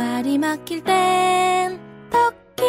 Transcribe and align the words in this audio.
말이 0.00 0.38
막힐 0.38 0.82
땐 0.82 1.78
토킹 2.08 2.64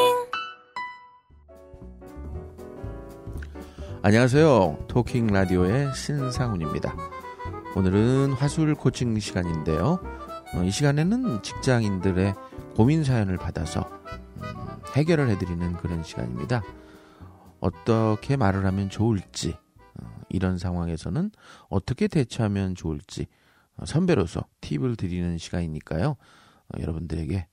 안녕하세요. 4.01 4.87
토킹 4.89 5.27
라디오의 5.27 5.95
신상훈입니다. 5.95 6.93
오늘은 7.77 8.33
화술 8.33 8.75
코칭 8.75 9.17
시간인데요. 9.17 10.01
어, 10.53 10.63
이 10.65 10.71
시간에는 10.71 11.41
직장인들의 11.41 12.35
고민 12.75 13.05
사연을 13.05 13.37
받아서 13.37 13.89
음, 14.35 14.43
해결을 14.97 15.29
해드리는 15.29 15.77
그런 15.77 16.03
시간입니다. 16.03 16.61
어떻게 17.61 18.35
말을 18.35 18.65
하면 18.65 18.89
좋을지, 18.89 19.55
어, 20.03 20.21
이런 20.27 20.57
상황에서는 20.57 21.31
어떻게 21.69 22.09
대처하면 22.09 22.75
좋을지 22.75 23.27
어, 23.77 23.85
선배로서 23.85 24.43
팁을 24.59 24.97
드리는 24.97 25.37
시간이니까요. 25.37 26.17
어, 26.73 26.79
여러분들에게 26.81 27.47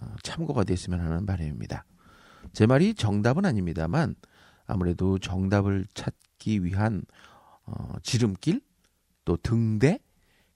어, 0.00 0.14
참고가 0.22 0.64
됐으면 0.64 1.00
하는 1.00 1.26
바람입니다. 1.26 1.84
제 2.52 2.66
말이 2.66 2.94
정답은 2.94 3.44
아닙니다만 3.44 4.14
아무래도 4.66 5.18
정답을 5.18 5.86
찾기 5.94 6.64
위한 6.64 7.04
어, 7.64 7.94
지름길 8.02 8.60
또 9.24 9.36
등대 9.36 10.00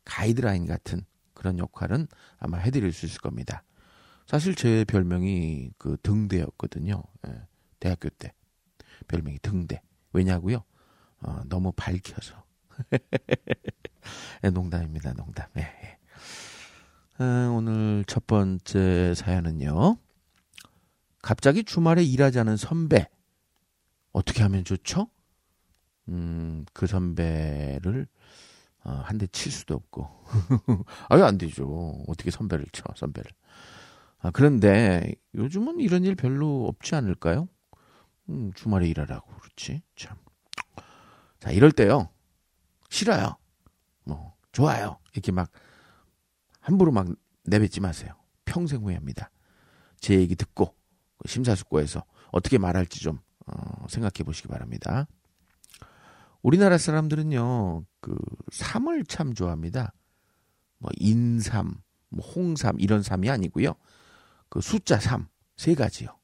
가이드라인 0.04 0.66
같은 0.66 1.04
그런 1.34 1.58
역할은 1.58 2.06
아마 2.38 2.58
해드릴 2.58 2.92
수 2.92 3.06
있을 3.06 3.20
겁니다. 3.20 3.62
사실 4.26 4.54
제 4.54 4.84
별명이 4.84 5.70
그 5.78 5.96
등대였거든요. 6.02 7.02
예, 7.28 7.42
대학교 7.78 8.08
때 8.08 8.32
별명이 9.06 9.38
등대. 9.40 9.80
왜냐고요? 10.12 10.64
어, 11.20 11.42
너무 11.46 11.72
밝혀서. 11.72 12.44
예, 14.44 14.50
농담입니다, 14.50 15.12
농담. 15.12 15.46
예, 15.56 15.60
예. 15.60 15.95
어, 17.18 17.24
오늘 17.56 18.04
첫 18.06 18.26
번째 18.26 19.14
사연은요. 19.14 19.96
갑자기 21.22 21.64
주말에 21.64 22.04
일하자는 22.04 22.58
선배. 22.58 23.08
어떻게 24.12 24.42
하면 24.42 24.64
좋죠? 24.64 25.08
음, 26.08 26.66
그 26.74 26.86
선배를 26.86 28.06
어, 28.84 29.02
한대 29.04 29.26
칠 29.28 29.50
수도 29.50 29.74
없고. 29.74 30.08
아유, 31.08 31.24
안 31.24 31.38
되죠. 31.38 32.04
어떻게 32.06 32.30
선배를 32.30 32.66
쳐, 32.72 32.84
선배를. 32.94 33.30
아, 34.18 34.30
그런데 34.30 35.14
요즘은 35.34 35.80
이런 35.80 36.04
일 36.04 36.16
별로 36.16 36.66
없지 36.68 36.94
않을까요? 36.94 37.48
음, 38.28 38.52
주말에 38.54 38.88
일하라고 38.88 39.26
그렇지. 39.36 39.82
참. 39.96 40.16
자, 41.40 41.50
이럴 41.50 41.72
때요. 41.72 42.10
싫어요. 42.90 43.36
뭐, 44.04 44.34
좋아요. 44.52 44.98
이렇게 45.14 45.32
막 45.32 45.50
함부로 46.66 46.90
막 46.90 47.06
내뱉지 47.44 47.80
마세요. 47.80 48.12
평생 48.44 48.82
후회합니다. 48.82 49.30
제 50.00 50.16
얘기 50.18 50.34
듣고 50.34 50.74
심사숙고해서 51.24 52.02
어떻게 52.32 52.58
말할지 52.58 52.98
좀 53.00 53.20
어, 53.46 53.86
생각해 53.88 54.24
보시기 54.24 54.48
바랍니다. 54.48 55.06
우리나라 56.42 56.76
사람들은요, 56.76 57.84
그 58.00 58.16
삼을 58.50 59.04
참 59.04 59.32
좋아합니다. 59.32 59.92
뭐 60.78 60.90
인삼, 60.96 61.80
뭐 62.08 62.26
홍삼 62.26 62.74
이런 62.80 63.00
삼이 63.00 63.30
아니고요. 63.30 63.74
그 64.48 64.60
숫자 64.60 64.98
3, 64.98 65.28
세 65.56 65.76
가지요. 65.76 66.18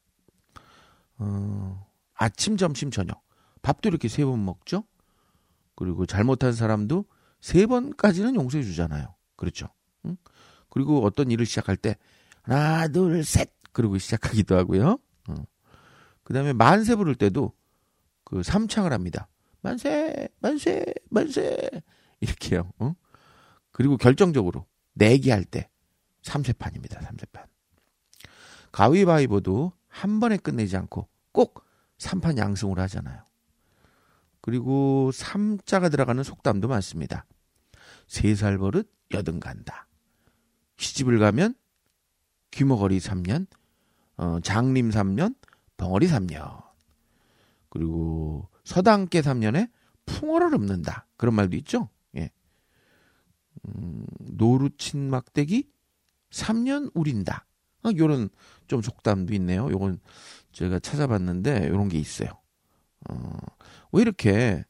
어, 1.19 1.87
아침, 2.15 2.57
점심, 2.57 2.91
저녁. 2.91 3.23
밥도 3.61 3.87
이렇게 3.87 4.09
세 4.09 4.25
번 4.25 4.43
먹죠? 4.43 4.83
그리고 5.75 6.05
잘못한 6.05 6.51
사람도 6.51 7.05
세 7.39 7.65
번까지는 7.65 8.35
용서해 8.35 8.61
주잖아요. 8.61 9.15
그렇죠? 9.37 9.69
응? 10.05 10.17
그리고 10.73 11.05
어떤 11.05 11.29
일을 11.29 11.45
시작할 11.45 11.77
때 11.77 11.95
하나, 12.41 12.87
둘, 12.87 13.23
셋 13.23 13.51
그러고 13.73 13.99
시작하기도 13.99 14.57
하고요. 14.57 14.97
어. 15.29 15.35
그 16.23 16.33
다음에 16.33 16.51
만세 16.51 16.95
부를 16.95 17.13
때도 17.13 17.53
그 18.23 18.41
삼창을 18.41 18.91
합니다. 18.91 19.27
만세, 19.61 20.27
만세, 20.39 20.83
만세 21.11 21.69
이렇게요. 22.21 22.71
어? 22.79 22.95
그리고 23.71 23.97
결정적으로 23.97 24.65
내기할 24.93 25.45
때 25.45 25.69
삼세판입니다. 26.23 27.01
삼세판. 27.01 27.45
가위바위보도 28.71 29.73
한 29.87 30.19
번에 30.19 30.37
끝내지 30.37 30.75
않고 30.75 31.07
꼭 31.33 31.65
3판 31.99 32.39
양승을 32.39 32.79
하잖아요. 32.79 33.23
그리고 34.41 35.11
3자가 35.13 35.91
들어가는 35.91 36.23
속담도 36.23 36.67
많습니다. 36.67 37.27
세살 38.07 38.57
버릇 38.57 38.91
여든 39.13 39.39
간다. 39.39 39.87
시집을 40.77 41.19
가면 41.19 41.55
귀머거리 42.51 42.99
3년, 42.99 43.47
어, 44.17 44.39
장림 44.41 44.89
3년, 44.89 45.35
벙어리 45.77 46.07
3년. 46.07 46.63
그리고 47.69 48.47
서당께 48.63 49.21
3년에 49.21 49.69
풍어를 50.05 50.53
읊는다. 50.53 51.07
그런 51.17 51.35
말도 51.35 51.55
있죠. 51.57 51.89
예. 52.15 52.29
음, 53.67 54.05
노루친 54.19 55.09
막대기 55.09 55.69
3년 56.29 56.91
우린다. 56.93 57.45
아, 57.83 57.91
요런 57.97 58.29
좀 58.67 58.81
속담도 58.81 59.33
있네요. 59.35 59.69
요건 59.71 59.99
제가 60.51 60.79
찾아봤는데 60.79 61.67
요런 61.69 61.89
게 61.89 61.97
있어요. 61.97 62.29
어, 63.09 63.37
왜 63.91 64.01
이렇게 64.01 64.63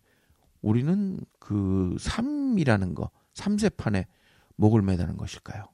우리는 0.61 1.19
그 1.39 1.95
3이라는 1.99 2.95
거, 2.95 3.11
3세판에 3.33 4.05
목을 4.55 4.81
매다는 4.81 5.17
것일까요? 5.17 5.72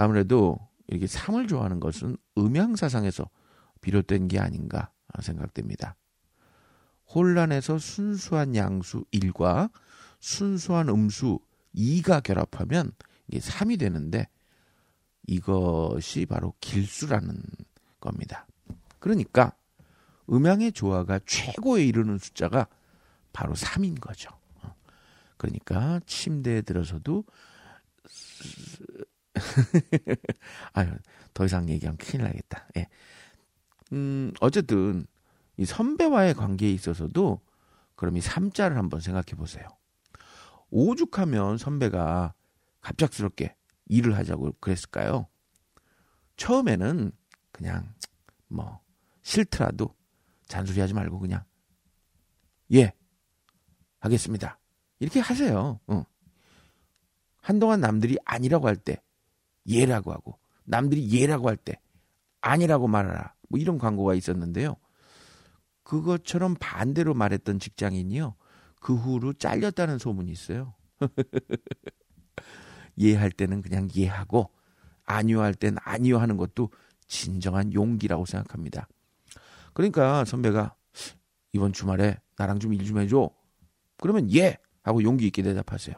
아무래도 0.00 0.58
이렇게 0.86 1.06
3을 1.06 1.48
좋아하는 1.48 1.78
것은 1.78 2.16
음양 2.38 2.76
사상에서 2.76 3.28
비롯된 3.82 4.28
게 4.28 4.38
아닌가 4.38 4.90
생각됩니다. 5.20 5.94
혼란에서 7.14 7.78
순수한 7.78 8.54
양수 8.56 9.04
1과 9.12 9.70
순수한 10.18 10.88
음수 10.88 11.38
2가 11.74 12.22
결합하면 12.22 12.92
이게 13.28 13.40
3이 13.40 13.78
되는데 13.78 14.28
이것이 15.26 16.24
바로 16.26 16.54
길수라는 16.60 17.42
겁니다. 18.00 18.46
그러니까 19.00 19.52
음양의 20.30 20.72
조화가 20.72 21.20
최고에 21.26 21.84
이르는 21.84 22.16
숫자가 22.18 22.68
바로 23.32 23.52
3인 23.54 24.00
거죠. 24.00 24.30
그러니까 25.36 26.00
침대에 26.06 26.62
들어서도 26.62 27.24
아유, 30.72 30.90
더 31.34 31.44
이상 31.44 31.68
얘기하면 31.68 31.96
큰일 31.98 32.24
나겠다. 32.24 32.68
예. 32.76 32.88
음, 33.92 34.32
어쨌든 34.40 35.06
이 35.56 35.64
선배와의 35.64 36.34
관계에 36.34 36.70
있어서도 36.72 37.40
그럼 37.96 38.16
이 38.16 38.20
3자를 38.20 38.74
한번 38.74 39.00
생각해 39.00 39.36
보세요. 39.36 39.66
오죽하면 40.70 41.58
선배가 41.58 42.34
갑작스럽게 42.80 43.56
일을 43.86 44.16
하자고 44.16 44.52
그랬을까요? 44.60 45.26
처음에는 46.36 47.12
그냥 47.52 47.92
뭐 48.48 48.80
싫더라도 49.22 49.94
잔소리 50.46 50.80
하지 50.80 50.94
말고 50.94 51.18
그냥 51.18 51.44
예 52.72 52.92
하겠습니다. 53.98 54.58
이렇게 54.98 55.20
하세요. 55.20 55.80
어. 55.86 56.04
한동안 57.42 57.80
남들이 57.80 58.16
아니라고 58.24 58.68
할 58.68 58.76
때 58.76 59.02
예라고 59.66 60.12
하고 60.12 60.38
남들이 60.64 61.10
예라고 61.10 61.48
할 61.48 61.56
때 61.56 61.80
아니라고 62.40 62.88
말하라. 62.88 63.34
뭐 63.48 63.60
이런 63.60 63.78
광고가 63.78 64.14
있었는데요. 64.14 64.76
그것처럼 65.82 66.56
반대로 66.58 67.14
말했던 67.14 67.58
직장인이요. 67.58 68.34
그 68.80 68.94
후로 68.94 69.34
잘렸다는 69.34 69.98
소문이 69.98 70.30
있어요. 70.30 70.74
예할 72.98 73.30
때는 73.30 73.62
그냥 73.62 73.88
예하고 73.94 74.50
아니요 75.04 75.40
할 75.40 75.54
때는 75.54 75.78
아니요 75.82 76.18
하는 76.18 76.36
것도 76.36 76.70
진정한 77.06 77.72
용기라고 77.72 78.24
생각합니다. 78.24 78.88
그러니까 79.72 80.24
선배가 80.24 80.74
이번 81.52 81.72
주말에 81.72 82.18
나랑 82.36 82.60
좀 82.60 82.72
일좀 82.72 83.00
해줘. 83.00 83.30
그러면 83.98 84.32
예 84.34 84.56
하고 84.82 85.02
용기 85.02 85.26
있게 85.26 85.42
대답하세요. 85.42 85.94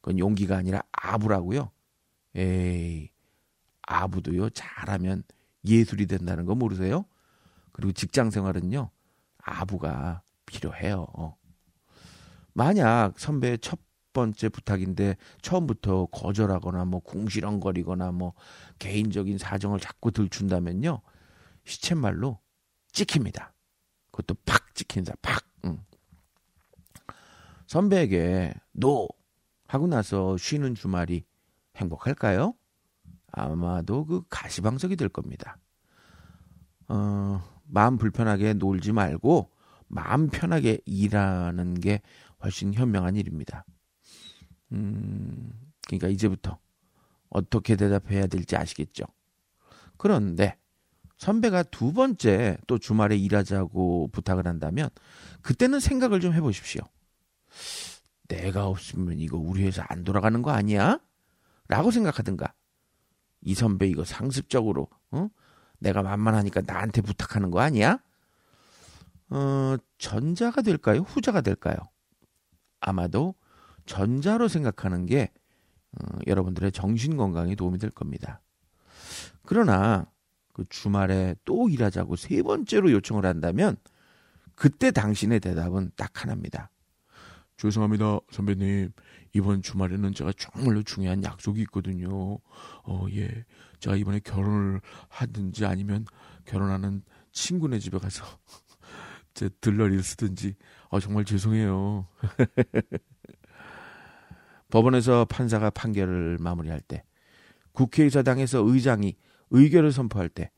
그건 0.00 0.18
용기가 0.18 0.56
아니라 0.56 0.82
아부라고요. 0.92 1.70
에이 2.34 3.10
아부도요 3.82 4.50
잘하면 4.50 5.22
예술이 5.64 6.06
된다는 6.06 6.44
거 6.44 6.54
모르세요? 6.54 7.04
그리고 7.72 7.92
직장 7.92 8.30
생활은요 8.30 8.90
아부가 9.38 10.22
필요해요. 10.46 11.36
만약 12.52 13.18
선배의 13.18 13.58
첫 13.58 13.78
번째 14.12 14.48
부탁인데 14.48 15.16
처음부터 15.42 16.06
거절하거나 16.06 16.84
뭐 16.84 17.00
궁시렁거리거나 17.00 18.12
뭐 18.12 18.32
개인적인 18.78 19.38
사정을 19.38 19.80
자꾸 19.80 20.12
들춘다면요 20.12 21.00
시쳇말로 21.64 22.38
찍힙니다. 22.92 23.52
그것도 24.12 24.36
팍 24.46 24.74
찍힌다. 24.74 25.14
팍. 25.20 25.44
응. 25.64 25.84
선배에게 27.66 28.54
노 28.72 29.08
하고 29.66 29.86
나서 29.88 30.36
쉬는 30.36 30.74
주말이 30.76 31.24
행복할까요? 31.76 32.54
아마도 33.32 34.06
그 34.06 34.22
가시방석이 34.28 34.96
될 34.96 35.08
겁니다. 35.08 35.58
어, 36.88 37.42
마음 37.64 37.98
불편하게 37.98 38.54
놀지 38.54 38.92
말고 38.92 39.50
마음 39.88 40.28
편하게 40.28 40.78
일하는 40.84 41.74
게 41.74 42.02
훨씬 42.42 42.74
현명한 42.74 43.16
일입니다. 43.16 43.64
음, 44.72 45.50
그러니까 45.86 46.08
이제부터 46.08 46.58
어떻게 47.28 47.76
대답해야 47.76 48.26
될지 48.26 48.56
아시겠죠? 48.56 49.04
그런데 49.96 50.56
선배가 51.18 51.64
두 51.64 51.92
번째 51.92 52.58
또 52.66 52.78
주말에 52.78 53.16
일하자고 53.16 54.08
부탁을 54.12 54.46
한다면 54.46 54.90
그때는 55.42 55.80
생각을 55.80 56.20
좀 56.20 56.32
해보십시오. 56.32 56.82
내가 58.28 58.66
없으면 58.66 59.18
이거 59.20 59.36
우리 59.36 59.64
회사 59.64 59.84
안 59.88 60.04
돌아가는 60.04 60.40
거 60.42 60.50
아니야? 60.50 60.98
라고 61.68 61.90
생각하든가. 61.90 62.54
이 63.42 63.54
선배 63.54 63.86
이거 63.86 64.04
상습적으로, 64.04 64.88
어? 65.10 65.28
내가 65.78 66.02
만만하니까 66.02 66.62
나한테 66.66 67.02
부탁하는 67.02 67.50
거 67.50 67.60
아니야? 67.60 67.98
어, 69.30 69.76
전자가 69.98 70.62
될까요? 70.62 71.00
후자가 71.00 71.40
될까요? 71.40 71.76
아마도 72.80 73.34
전자로 73.86 74.48
생각하는 74.48 75.06
게 75.06 75.30
어, 75.92 76.18
여러분들의 76.26 76.72
정신 76.72 77.16
건강에 77.16 77.54
도움이 77.54 77.78
될 77.78 77.90
겁니다. 77.90 78.40
그러나 79.42 80.06
그 80.52 80.64
주말에 80.68 81.34
또 81.44 81.68
일하자고 81.68 82.16
세 82.16 82.42
번째로 82.42 82.90
요청을 82.92 83.26
한다면 83.26 83.76
그때 84.54 84.90
당신의 84.90 85.40
대답은 85.40 85.90
딱 85.96 86.22
하나입니다. 86.22 86.70
죄송합니다, 87.56 88.18
선배님. 88.30 88.92
이번 89.32 89.62
주말에는 89.62 90.12
제가 90.12 90.32
정말로 90.36 90.82
중요한 90.82 91.22
약속이 91.22 91.60
있거든요. 91.62 92.38
어, 92.84 93.06
예. 93.12 93.44
제가 93.80 93.96
이번에 93.96 94.20
결혼을 94.20 94.80
하든지 95.08 95.64
아니면 95.64 96.04
결혼하는 96.44 97.02
친구네 97.32 97.78
집에 97.78 97.98
가서 97.98 98.24
제 99.34 99.48
들러리를 99.60 100.02
쓰든지, 100.02 100.54
어, 100.88 101.00
정말 101.00 101.24
죄송해요. 101.24 102.06
법원에서 104.70 105.24
판사가 105.26 105.70
판결을 105.70 106.38
마무리할 106.40 106.80
때, 106.80 107.04
국회의사당에서 107.72 108.60
의장이 108.64 109.16
의결을 109.50 109.92
선포할 109.92 110.28
때, 110.28 110.50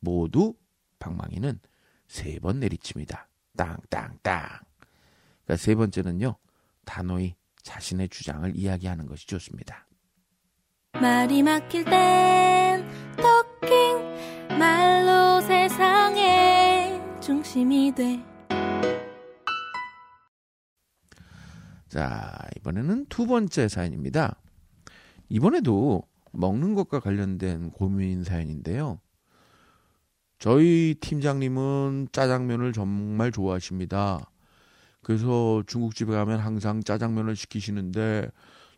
모두 0.00 0.54
방망이는 0.98 1.60
세 2.08 2.38
번 2.40 2.60
내리칩니다. 2.60 3.28
땅 3.56 3.78
땅 3.88 4.18
땅. 4.22 4.42
그러니까 5.44 5.56
세 5.56 5.74
번째는요, 5.74 6.36
단호히 6.84 7.36
자신의 7.62 8.08
주장을 8.08 8.50
이야기하는 8.56 9.06
것이 9.06 9.26
좋습니다. 9.26 9.86
말이 10.94 11.42
막힐 11.42 11.84
땐 11.84 12.84
토킹 13.16 14.58
말로 14.58 15.40
세상의 15.40 17.00
중심이 17.20 17.92
돼 17.94 18.22
자, 21.88 22.38
이번에는 22.56 23.04
두 23.10 23.26
번째 23.26 23.68
사연입니다. 23.68 24.40
이번에도 25.28 26.02
먹는 26.32 26.74
것과 26.74 27.00
관련된 27.00 27.70
고민 27.70 28.24
사연인데요. 28.24 28.98
저희 30.38 30.96
팀장님은 31.00 32.08
짜장면을 32.12 32.72
정말 32.72 33.30
좋아하십니다. 33.30 34.31
그래서 35.02 35.62
중국집에 35.66 36.12
가면 36.12 36.40
항상 36.40 36.82
짜장면을 36.82 37.36
시키시는데 37.36 38.30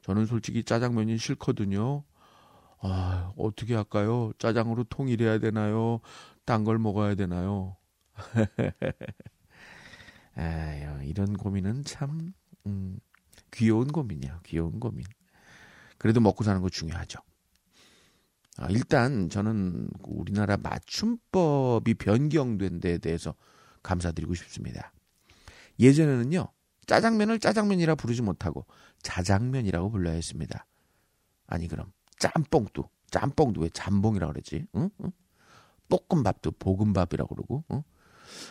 저는 0.02 0.26
솔직히 0.26 0.64
짜장면이 0.64 1.18
싫거든요. 1.18 2.04
아, 2.80 3.32
어떻게 3.36 3.74
할까요? 3.74 4.32
짜장으로 4.38 4.84
통일해야 4.84 5.38
되나요? 5.38 6.00
딴 6.44 6.64
걸 6.64 6.78
먹어야 6.78 7.14
되나요? 7.14 7.76
아유, 10.36 11.04
이런 11.04 11.36
고민은 11.36 11.84
참 11.84 12.32
음, 12.66 12.98
귀여운 13.52 13.88
고민이야. 13.92 14.40
귀여운 14.44 14.80
고민. 14.80 15.04
그래도 15.98 16.20
먹고 16.20 16.44
사는 16.44 16.60
거 16.60 16.68
중요하죠. 16.68 17.20
아, 18.58 18.68
일단 18.70 19.28
저는 19.28 19.88
우리나라 20.02 20.56
맞춤법이 20.56 21.94
변경된 21.94 22.80
데에 22.80 22.98
대해서 22.98 23.34
감사드리고 23.82 24.34
싶습니다. 24.34 24.92
예전에는요, 25.78 26.48
짜장면을 26.86 27.38
짜장면이라 27.38 27.94
부르지 27.94 28.22
못하고 28.22 28.66
자장면이라고 29.02 29.90
불러야 29.90 30.14
했습니다. 30.14 30.66
아니, 31.46 31.68
그럼 31.68 31.92
짬뽕도, 32.18 32.88
짬뽕도 33.10 33.60
왜 33.60 33.68
잠봉이라고 33.72 34.32
그러지? 34.32 34.66
응? 34.76 34.90
응? 35.02 35.12
볶음밥도 35.88 36.52
볶음밥이라고 36.52 37.34
그러고, 37.34 37.64
응? 37.72 37.82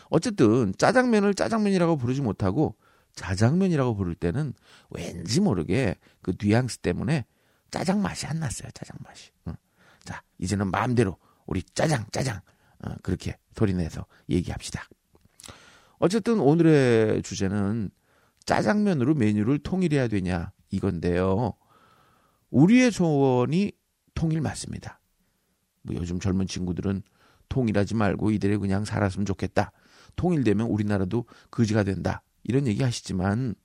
어쨌든 0.10 0.74
짜장면을 0.78 1.34
짜장면이라고 1.34 1.98
부르지 1.98 2.22
못하고 2.22 2.78
자장면이라고 3.16 3.96
부를 3.96 4.16
때는 4.16 4.54
왠지 4.90 5.40
모르게 5.40 5.96
그 6.22 6.34
뉘앙스 6.40 6.80
때문에 6.80 7.26
짜장 7.72 8.02
맛이 8.02 8.26
안 8.28 8.40
났어요. 8.40 8.70
짜장 8.74 8.98
맛이. 9.04 9.32
응. 9.48 9.56
자, 10.04 10.22
이제는 10.38 10.70
마음대로 10.72 11.18
우리 11.46 11.64
짜장, 11.64 12.06
짜장 12.12 12.40
어, 12.86 12.96
그렇게 13.02 13.38
소리내서 13.56 14.06
얘기합시다. 14.30 14.84
어쨌든 16.04 16.42
오늘의 16.42 17.24
주제는 17.24 17.90
짜장면으로 18.44 19.14
메뉴를 19.14 19.58
통일해야 19.60 20.10
되냐 20.10 20.52
이건데요. 20.70 21.54
우리의 22.50 22.92
소원이 22.92 23.72
통일 24.14 24.42
맞습니다. 24.42 25.00
뭐 25.84 25.96
요즘 25.96 26.20
젊은 26.20 26.46
친구들은 26.46 27.04
통일하지 27.48 27.96
말고 27.96 28.32
이대로 28.32 28.60
그냥 28.60 28.84
살았으면 28.84 29.26
좋겠다. 29.26 29.72
통일되면 30.18 30.68
우리나라도 30.68 31.26
거지가 31.52 31.84
된다. 31.84 32.22
이런 32.44 32.68
얘기 32.68 32.84
하시지만 32.84 33.56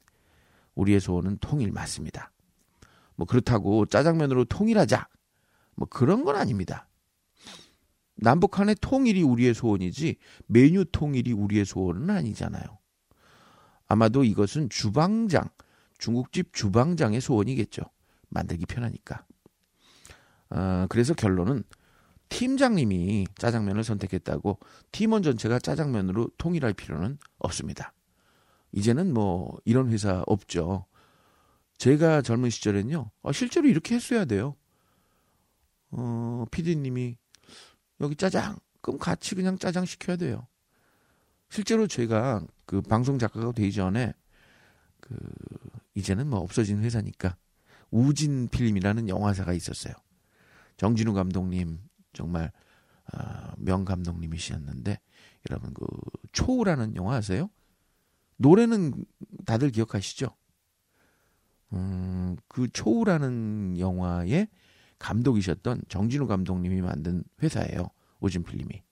우리의 0.76 1.00
소원은 1.00 1.38
통일 1.40 1.73
맞습니다. 1.73 2.31
뭐 3.17 3.26
그렇다고 3.26 3.85
짜장면으로 3.85 4.44
통일하자. 4.44 5.08
뭐 5.75 5.88
그런 5.90 6.25
건 6.25 6.37
아닙니다. 6.37 6.88
남북한의 8.19 8.76
통일이 8.81 9.23
우리의 9.23 9.55
소원이지 9.55 10.17
메뉴 10.47 10.85
통일이 10.85 11.32
우리의 11.32 11.65
소원은 11.65 12.11
아니잖아요. 12.11 12.65
아마도 13.87 14.25
이것은 14.25 14.69
주방장, 14.69 15.49
중국집 15.99 16.53
주방장의 16.53 17.20
소원이겠죠. 17.20 17.82
만들기 18.29 18.67
편하니까. 18.67 19.25
어, 20.50 20.87
그래서 20.88 21.15
결론은 21.15 21.65
팀장님이 22.29 23.26
짜장면을 23.37 23.85
선택했다고 23.85 24.59
팀원 24.93 25.23
전체가 25.23 25.59
짜장면으로 25.59 26.31
통일할 26.37 26.75
필요는 26.75 27.19
없습니다. 27.38 27.95
이제는 28.73 29.14
뭐 29.14 29.59
이런 29.64 29.90
회사 29.90 30.23
없죠. 30.26 30.85
제가 31.78 32.23
젊은 32.23 32.50
시절엔요, 32.50 33.11
어, 33.23 33.33
실제로 33.33 33.69
이렇게 33.69 33.95
했어야 33.95 34.25
돼요. 34.25 34.57
어, 35.90 36.45
피디님이 36.50 37.16
여기 38.00 38.17
짜장. 38.17 38.59
그럼 38.81 38.99
같이 38.99 39.35
그냥 39.35 39.59
짜장 39.59 39.85
시켜야 39.85 40.17
돼요. 40.17 40.47
실제로 41.50 41.87
제가 41.87 42.45
그 42.67 42.81
방송 42.83 43.19
작가가 43.19 43.52
되기 43.52 43.73
전에 43.73 44.12
그 45.00 45.17
이제는 45.95 46.28
뭐 46.28 46.40
없어진 46.40 46.83
회사니까 46.83 47.37
우진 47.90 48.49
필름이라는 48.49 49.09
영화사가 49.09 49.52
있었어요. 49.52 49.95
정진우 50.76 51.14
감독님 51.14 51.81
정말 52.12 52.52
어, 53.12 53.52
명 53.57 53.85
감독님이셨는데 53.85 55.00
여러분 55.50 55.75
그 55.75 55.87
초우라는 56.33 56.97
영화 56.97 57.17
아세요? 57.17 57.50
노래는 58.37 59.05
다들 59.47 59.71
기억하시죠? 59.71 60.28
음, 61.73 62.37
그 62.47 62.69
초우라는 62.69 63.78
영화의 63.78 64.49
감독이셨던 64.99 65.83
정진우 65.88 66.26
감독님이 66.26 66.81
만든 66.81 67.25
회사예요. 67.43 67.90
오진필님이. 68.21 68.83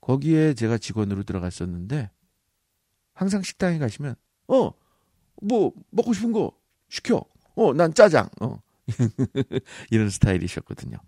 거기에 0.00 0.54
제가 0.54 0.78
직원으로 0.78 1.22
들어갔었는데 1.24 2.10
항상 3.14 3.42
식당에 3.42 3.78
가시면 3.78 4.14
어 4.48 4.72
뭐 5.42 5.72
먹고 5.90 6.12
싶은 6.12 6.32
거 6.32 6.52
시켜. 6.90 7.24
어 7.56 7.72
난 7.72 7.94
짜장. 7.94 8.28
어 8.40 8.60
이런 9.90 10.10
스타일이셨거든요. 10.10 10.98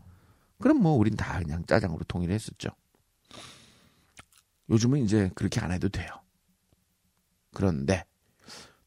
그럼 0.58 0.78
뭐 0.82 0.92
우린 0.92 1.16
다 1.16 1.38
그냥 1.38 1.64
짜장으로 1.66 2.04
통일했었죠. 2.04 2.70
요즘은 4.70 5.00
이제 5.02 5.30
그렇게 5.34 5.60
안 5.60 5.72
해도 5.72 5.88
돼요. 5.88 6.08
그런데 7.52 8.04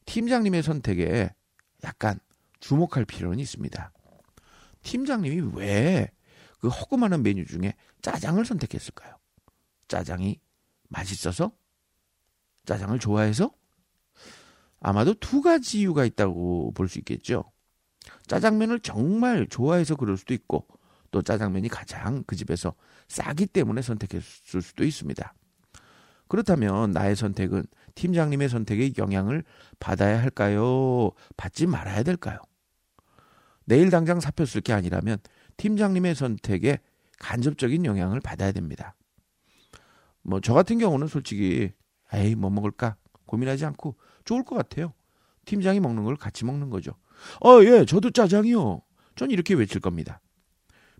팀장님의 0.06 0.62
선택에 0.62 1.30
약간 1.84 2.18
주목할 2.60 3.04
필요는 3.04 3.38
있습니다. 3.38 3.92
팀장님이 4.86 5.52
왜 5.54 6.08
그 6.58 6.68
허구많은 6.68 7.22
메뉴 7.22 7.44
중에 7.44 7.74
짜장을 8.02 8.44
선택했을까요? 8.44 9.16
짜장이 9.88 10.40
맛있어서? 10.88 11.52
짜장을 12.64 12.98
좋아해서? 12.98 13.52
아마도 14.80 15.14
두 15.14 15.42
가지 15.42 15.80
이유가 15.80 16.04
있다고 16.04 16.72
볼 16.72 16.88
수 16.88 16.98
있겠죠. 16.98 17.44
짜장면을 18.26 18.80
정말 18.80 19.46
좋아해서 19.48 19.96
그럴 19.96 20.16
수도 20.16 20.34
있고, 20.34 20.66
또 21.10 21.22
짜장면이 21.22 21.68
가장 21.68 22.24
그 22.26 22.36
집에서 22.36 22.74
싸기 23.08 23.46
때문에 23.46 23.82
선택했을 23.82 24.62
수도 24.62 24.84
있습니다. 24.84 25.34
그렇다면 26.28 26.90
나의 26.90 27.14
선택은 27.14 27.64
팀장님의 27.94 28.48
선택에 28.48 28.92
영향을 28.98 29.44
받아야 29.78 30.20
할까요? 30.20 31.10
받지 31.36 31.66
말아야 31.66 32.02
될까요? 32.02 32.38
내일 33.66 33.90
당장 33.90 34.20
사표 34.20 34.44
쓸 34.46 34.60
게 34.62 34.72
아니라면 34.72 35.18
팀장님의 35.58 36.14
선택에 36.14 36.78
간접적인 37.18 37.84
영향을 37.84 38.20
받아야 38.20 38.52
됩니다. 38.52 38.94
뭐 40.22 40.40
저 40.40 40.54
같은 40.54 40.78
경우는 40.78 41.06
솔직히 41.08 41.72
에이 42.12 42.34
뭐 42.34 42.50
먹을까 42.50 42.96
고민하지 43.26 43.64
않고 43.66 43.96
좋을 44.24 44.44
것 44.44 44.56
같아요. 44.56 44.92
팀장이 45.44 45.80
먹는 45.80 46.04
걸 46.04 46.16
같이 46.16 46.44
먹는 46.44 46.70
거죠. 46.70 46.92
어, 47.44 47.62
예, 47.62 47.84
저도 47.84 48.10
짜장이요. 48.10 48.82
전 49.16 49.30
이렇게 49.30 49.54
외칠 49.54 49.80
겁니다. 49.80 50.20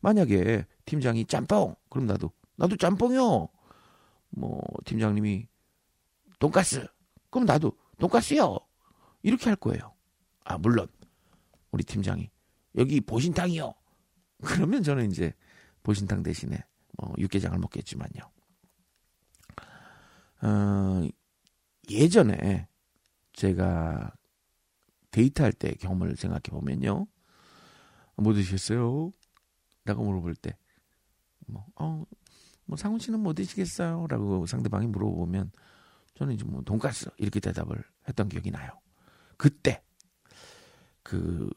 만약에 0.00 0.66
팀장이 0.84 1.26
짬뽕, 1.26 1.74
그럼 1.90 2.06
나도 2.06 2.32
나도 2.56 2.76
짬뽕이요. 2.76 3.48
뭐 4.30 4.62
팀장님이 4.84 5.48
돈가스, 6.38 6.86
그럼 7.30 7.46
나도 7.46 7.76
돈가스요. 7.98 8.58
이렇게 9.22 9.46
할 9.46 9.56
거예요. 9.56 9.94
아 10.44 10.58
물론 10.58 10.88
우리 11.72 11.82
팀장이 11.84 12.30
여기 12.76 13.00
보신탕이요. 13.00 13.74
그러면 14.42 14.82
저는 14.82 15.10
이제 15.10 15.32
보신탕 15.82 16.22
대신에 16.22 16.58
뭐 16.98 17.14
육개장을 17.18 17.58
먹겠지만요. 17.58 18.30
어, 20.42 21.08
예전에 21.90 22.68
제가 23.32 24.12
데이트할 25.10 25.52
때 25.52 25.72
경험을 25.74 26.16
생각해 26.16 26.42
보면요. 26.50 27.06
뭐 28.16 28.34
드시겠어요? 28.34 29.12
라고 29.84 30.04
물어볼 30.04 30.34
때, 30.34 30.56
뭐, 31.46 31.64
어, 31.76 32.04
뭐 32.64 32.76
상훈 32.76 32.98
씨는 32.98 33.20
뭐 33.20 33.32
드시겠어요? 33.32 34.06
라고 34.08 34.46
상대방이 34.46 34.86
물어보면 34.88 35.52
저는 36.14 36.34
이제 36.34 36.44
뭐 36.44 36.62
돈가스 36.62 37.08
이렇게 37.18 37.40
대답을 37.40 37.82
했던 38.08 38.28
기억이 38.28 38.50
나요. 38.50 38.70
그때 39.36 39.82
그 41.02 41.48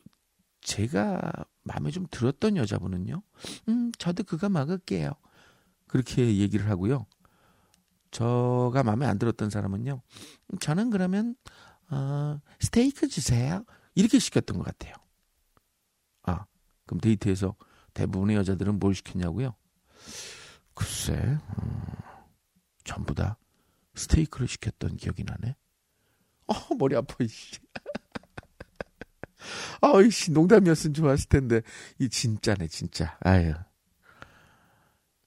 제가 0.69 1.19
마음에 1.63 1.89
좀 1.89 2.05
들었던 2.11 2.55
여자분은요. 2.55 3.23
음, 3.69 3.91
저도 3.97 4.23
그거 4.23 4.49
먹을게요. 4.49 5.11
그렇게 5.87 6.37
얘기를 6.37 6.69
하고요. 6.69 7.07
저가 8.11 8.83
마음에 8.83 9.07
안 9.07 9.17
들었던 9.17 9.49
사람은요. 9.49 10.03
저는 10.59 10.91
그러면 10.91 11.35
어, 11.89 12.39
스테이크 12.59 13.07
주세요. 13.07 13.65
이렇게 13.95 14.19
시켰던 14.19 14.59
것 14.59 14.63
같아요. 14.63 14.93
아, 16.21 16.45
그럼 16.85 17.01
데이트에서 17.01 17.55
대부분의 17.95 18.35
여자들은 18.35 18.77
뭘 18.77 18.93
시켰냐고요? 18.93 19.55
글쎄, 20.75 21.13
음, 21.15 21.81
전부 22.83 23.15
다 23.15 23.39
스테이크를 23.95 24.47
시켰던 24.47 24.97
기억이 24.97 25.23
나네. 25.23 25.55
어, 26.45 26.53
머리 26.77 26.95
아파, 26.95 27.15
이씨. 27.23 27.57
아이씨, 29.81 30.31
농담이었으면 30.31 30.93
좋았을 30.93 31.29
텐데. 31.29 31.61
이 31.99 32.09
진짜네, 32.09 32.67
진짜. 32.67 33.17
아유. 33.21 33.53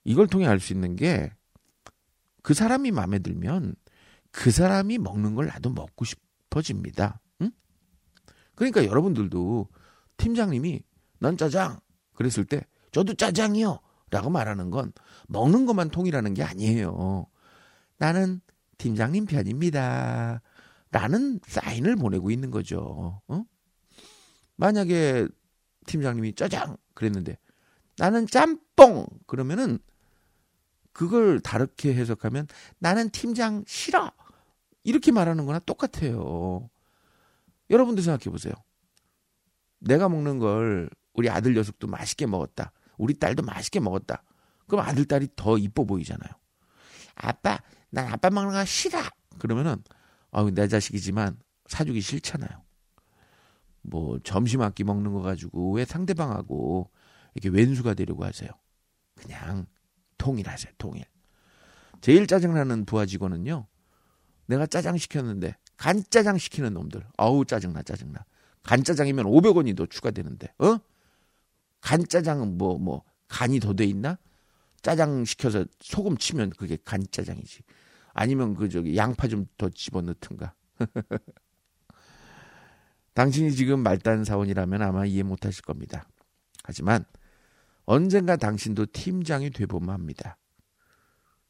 이걸 0.03 0.27
통해 0.27 0.47
알 0.47 0.59
수 0.59 0.73
있는 0.73 0.95
게, 0.95 1.31
그 2.41 2.53
사람이 2.53 2.91
마음에 2.91 3.19
들면, 3.19 3.75
그 4.31 4.51
사람이 4.51 4.97
먹는 4.97 5.35
걸 5.35 5.47
나도 5.47 5.69
먹고 5.69 6.05
싶어집니다. 6.05 7.21
응? 7.41 7.51
그러니까 8.55 8.85
여러분들도 8.85 9.69
팀장님이, 10.17 10.81
난 11.19 11.37
짜장! 11.37 11.79
그랬을 12.13 12.45
때, 12.45 12.61
저도 12.91 13.13
짜장이요! 13.13 13.79
라고 14.11 14.29
말하는 14.29 14.69
건, 14.69 14.91
먹는 15.27 15.65
것만 15.65 15.89
통일하는 15.89 16.33
게 16.33 16.43
아니에요. 16.43 17.25
나는 17.97 18.41
팀장님 18.77 19.25
편입니다. 19.25 20.41
라는 20.91 21.39
사인을 21.47 21.95
보내고 21.95 22.29
있는 22.29 22.51
거죠. 22.51 23.21
어? 23.27 23.43
만약에 24.55 25.27
팀장님이 25.85 26.33
짜장 26.35 26.77
그랬는데 26.93 27.37
나는 27.97 28.27
짬뽕 28.27 29.05
그러면은 29.27 29.79
그걸 30.91 31.39
다르게 31.39 31.93
해석하면 31.93 32.47
나는 32.79 33.09
팀장 33.09 33.63
싫어 33.67 34.11
이렇게 34.83 35.11
말하는 35.11 35.45
거나 35.45 35.59
똑같아요. 35.59 36.69
여러분도 37.69 38.01
생각해 38.01 38.31
보세요. 38.31 38.53
내가 39.79 40.07
먹는 40.09 40.39
걸 40.39 40.89
우리 41.13 41.29
아들 41.29 41.53
녀석도 41.53 41.87
맛있게 41.87 42.25
먹었다. 42.25 42.71
우리 42.97 43.13
딸도 43.15 43.43
맛있게 43.43 43.79
먹었다. 43.79 44.23
그럼 44.67 44.85
아들 44.85 45.05
딸이 45.05 45.29
더 45.35 45.57
이뻐 45.57 45.83
보이잖아요. 45.83 46.31
아빠, 47.15 47.59
난 47.89 48.07
아빠 48.07 48.29
먹는 48.29 48.51
거 48.53 48.65
싫어. 48.65 48.99
그러면은 49.39 49.83
아유 50.31 50.51
내 50.51 50.67
자식이지만 50.67 51.37
사주기 51.67 52.01
싫잖아요. 52.01 52.63
뭐 53.83 54.19
점심 54.23 54.61
한끼 54.61 54.83
먹는 54.83 55.13
거 55.13 55.21
가지고 55.21 55.73
왜 55.73 55.85
상대방하고 55.85 56.89
이렇게 57.35 57.49
왼수가 57.55 57.93
되려고 57.95 58.25
하세요? 58.25 58.49
그냥 59.15 59.65
통일하세요. 60.17 60.73
통일. 60.77 61.05
제일 62.01 62.27
짜증나는 62.27 62.85
부하 62.85 63.05
직원은요. 63.05 63.67
내가 64.47 64.65
짜장 64.67 64.97
시켰는데 64.97 65.55
간짜장 65.77 66.37
시키는 66.37 66.73
놈들. 66.73 67.05
아우 67.17 67.45
짜증나 67.45 67.83
짜증나. 67.83 68.25
간짜장이면 68.63 69.25
500원이 69.25 69.75
더 69.75 69.85
추가되는데. 69.85 70.53
어? 70.59 70.77
간짜장은 71.81 72.57
뭐뭐 72.57 72.77
뭐 72.79 73.03
간이 73.27 73.59
더 73.59 73.73
돼 73.73 73.85
있나? 73.85 74.17
짜장 74.81 75.25
시켜서 75.25 75.65
소금 75.79 76.17
치면 76.17 76.51
그게 76.51 76.77
간짜장이지. 76.83 77.63
아니면 78.13 78.53
그 78.55 78.69
저기 78.69 78.95
양파 78.97 79.27
좀 79.27 79.47
더 79.57 79.69
집어넣든가. 79.69 80.53
당신이 83.13 83.53
지금 83.53 83.79
말단 83.81 84.23
사원이라면 84.23 84.81
아마 84.81 85.05
이해 85.05 85.23
못하실 85.23 85.63
겁니다. 85.63 86.07
하지만 86.63 87.05
언젠가 87.85 88.35
당신도 88.35 88.87
팀장이 88.87 89.49
되보면 89.51 89.89
합니다. 89.89 90.37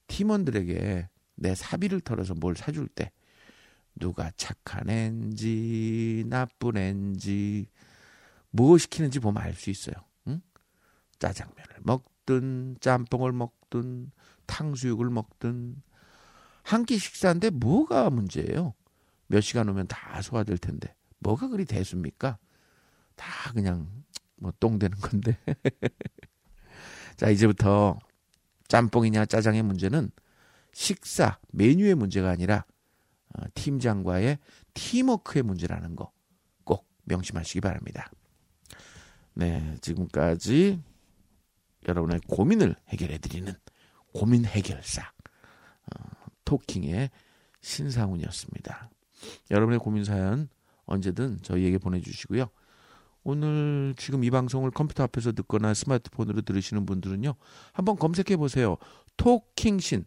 팀원들에게 0.07 1.09
내 1.35 1.55
사비를 1.55 2.01
털어서 2.01 2.33
뭘 2.33 2.55
사줄 2.55 2.87
때 2.87 3.11
누가 3.95 4.31
착한 4.35 4.89
앤지 4.89 6.25
나쁜 6.27 6.77
앤지 6.77 7.67
뭐 8.49 8.77
시키는지 8.77 9.19
보면 9.19 9.41
알 9.41 9.53
수 9.53 9.69
있어요. 9.69 9.95
응? 10.27 10.41
짜장면을 11.19 11.75
먹든 11.81 12.77
짬뽕을 12.79 13.31
먹든 13.31 14.11
탕수육을 14.47 15.09
먹든 15.09 15.81
한 16.63 16.85
끼 16.85 16.97
식사인데 16.97 17.49
뭐가 17.51 18.09
문제예요? 18.09 18.73
몇 19.27 19.41
시간 19.41 19.69
오면 19.69 19.87
다 19.87 20.21
소화될 20.21 20.57
텐데 20.57 20.95
뭐가 21.23 21.47
그리 21.47 21.65
대수입니까? 21.65 22.37
다 23.15 23.53
그냥 23.53 23.89
뭐 24.35 24.51
똥 24.59 24.77
되는 24.79 24.97
건데. 24.99 25.37
자 27.17 27.29
이제부터 27.29 27.99
짬뽕이냐 28.67 29.25
짜장의 29.25 29.61
문제는 29.63 30.11
식사 30.73 31.39
메뉴의 31.51 31.95
문제가 31.95 32.29
아니라 32.29 32.65
어, 33.35 33.43
팀장과의 33.53 34.39
팀워크의 34.73 35.43
문제라는 35.43 35.95
거 35.95 36.11
꼭 36.63 36.87
명심하시기 37.03 37.61
바랍니다. 37.61 38.09
네, 39.35 39.75
지금까지 39.81 40.81
여러분의 41.87 42.19
고민을 42.27 42.75
해결해 42.89 43.17
드리는 43.17 43.53
고민 44.13 44.45
해결사 44.45 45.01
어, 45.03 46.09
토킹의 46.45 47.09
신상훈이었습니다. 47.61 48.89
여러분의 49.51 49.79
고민 49.79 50.03
사연 50.03 50.49
언제든 50.85 51.41
저희에게 51.41 51.77
보내주시고요. 51.77 52.49
오늘 53.23 53.93
지금 53.97 54.23
이 54.23 54.29
방송을 54.29 54.71
컴퓨터 54.71 55.03
앞에서 55.03 55.31
듣거나 55.31 55.73
스마트폰으로 55.73 56.41
들으시는 56.41 56.85
분들은요. 56.85 57.35
한번 57.71 57.95
검색해 57.95 58.37
보세요. 58.37 58.77
토킹신. 59.17 60.05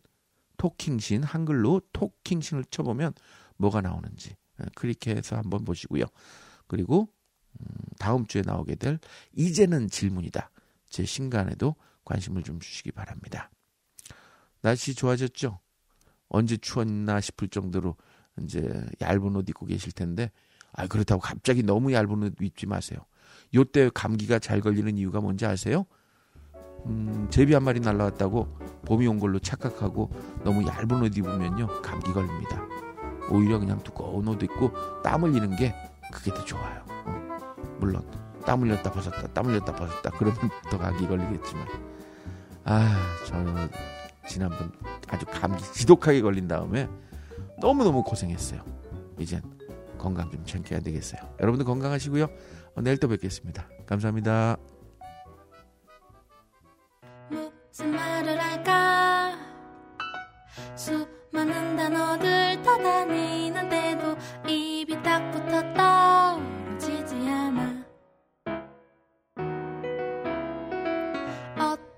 토킹신 0.59 1.23
한글로 1.23 1.83
토킹신을 1.93 2.65
쳐보면 2.71 3.13
뭐가 3.57 3.81
나오는지 3.81 4.37
예, 4.61 4.65
클릭해서 4.75 5.37
한번 5.37 5.65
보시고요. 5.65 6.05
그리고 6.67 7.09
음, 7.61 7.67
다음 7.99 8.27
주에 8.27 8.43
나오게 8.45 8.77
될 8.77 8.99
이제는 9.33 9.89
질문이다. 9.89 10.51
제 10.89 11.05
신간에도 11.05 11.75
관심을 12.05 12.43
좀 12.43 12.61
주시기 12.61 12.93
바랍니다. 12.93 13.51
날씨 14.61 14.95
좋아졌죠? 14.95 15.61
언제 16.29 16.57
추웠나 16.57 17.21
싶을 17.21 17.49
정도로 17.49 17.97
이제 18.43 18.87
얇은 19.01 19.37
옷 19.37 19.49
입고 19.49 19.67
계실 19.67 19.93
텐데 19.93 20.31
아, 20.77 20.87
그렇다고 20.87 21.21
갑자기 21.21 21.63
너무 21.63 21.93
얇은 21.93 22.23
옷 22.23 22.35
입지 22.41 22.67
마세요. 22.67 23.01
요때 23.55 23.91
감기가 23.95 24.39
잘 24.39 24.61
걸리는 24.61 24.97
이유가 24.99 25.21
뭔지 25.21 25.47
아세요? 25.47 25.87
음, 26.87 27.27
제비 27.31 27.55
한 27.55 27.65
마리 27.65 27.81
날라왔다고 27.81 28.59
봄이 28.85 29.07
온 29.07 29.19
걸로 29.19 29.39
착각하고 29.39 30.11
너무 30.45 30.67
얇은 30.67 31.03
옷 31.03 31.17
입으면요 31.17 31.83
감기 31.83 32.13
걸립니다. 32.13 32.63
오히려 33.31 33.59
그냥 33.59 33.83
두꺼운 33.83 34.29
옷 34.29 34.43
입고 34.43 35.03
땀 35.03 35.25
흘리는 35.25 35.57
게 35.57 35.75
그게 36.13 36.31
더 36.31 36.45
좋아요. 36.45 36.85
어. 37.07 37.77
물론 37.81 38.05
땀 38.45 38.63
흘렸다 38.63 38.93
벗었다 38.93 39.27
땀 39.29 39.47
흘렸다 39.47 39.75
벗었다 39.75 40.11
그러면 40.11 40.39
더 40.71 40.79
감기 40.79 41.07
걸리겠지만 41.07 41.67
아저 42.65 43.69
지난번 44.29 44.73
아주 45.09 45.27
감기 45.27 45.63
지독하게 45.73 46.23
걸린 46.23 46.47
다음에 46.47 46.89
너무너무 47.59 48.05
고생했어요 48.05 48.63
이젠 49.19 49.43
건강 50.07 50.31
좀 50.31 50.45
챙겨야 50.45 50.79
되겠어요. 50.79 51.21
여러분들 51.41 51.67
건강하시고요. 51.67 52.29
어, 52.77 52.81
내일 52.81 52.97
또 52.99 53.09
뵙겠습니다. 53.09 53.69
감사합니다. 53.87 54.57
무슨 57.29 57.91
말을 57.91 58.41
할까? 58.41 59.37
수많은 60.77 61.77
단어들 61.77 62.63
떠다니는데도 62.63 64.17
입이 64.49 65.03
딱 65.03 65.17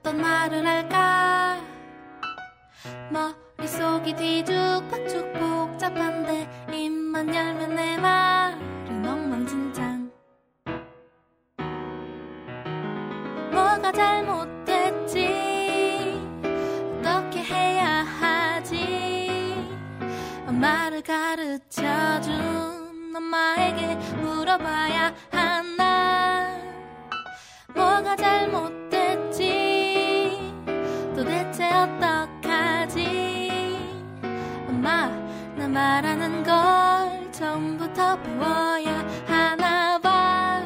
어떤 0.09 0.23
말을 0.23 0.67
할까? 0.67 1.61
머릿속이 3.11 4.15
뒤죽박죽 4.17 5.35
복잡한데 5.35 6.49
입만 7.19 7.35
열면 7.35 7.75
내 7.75 7.97
말은 7.97 9.05
엉망진창. 9.05 10.09
뭐가 13.51 13.91
잘못됐지? 13.91 15.27
어떻게 17.01 17.43
해야 17.43 18.05
하지? 18.05 19.67
말을 20.47 21.03
가르쳐준 21.03 22.33
엄마에게 23.17 23.97
물어봐야 24.23 25.13
하나? 25.33 26.57
뭐가 27.75 28.15
잘못됐지? 28.15 29.43
도대체 31.17 31.67
어떡하지? 31.73 33.19
엄마 34.69 35.09
나 35.57 35.67
말하는 35.67 36.45
걸 36.45 36.68
처음부터 37.39 38.21
배워야 38.21 39.07
하나 39.27 39.97
봐. 40.01 40.61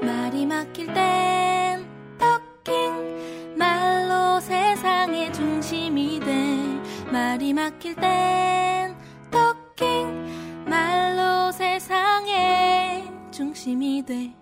말이 0.00 0.46
막힐 0.46 0.86
땐 0.94 1.84
토킹 2.16 3.56
말로 3.58 4.38
세상의 4.38 5.32
중심이 5.32 6.20
돼. 6.20 6.80
말이 7.10 7.52
막힐 7.54 7.96
땐 7.96 8.96
토킹 9.32 10.64
말로 10.64 11.50
세상의 11.50 13.10
중심이 13.32 14.04
돼 14.06 14.41